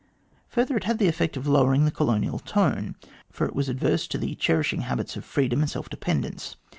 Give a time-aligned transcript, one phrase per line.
[0.47, 2.95] Further, it had the effect of lowering the colonial tone,
[3.29, 6.55] for it was adverse to the cherish ing of habits of freedom and self dependence.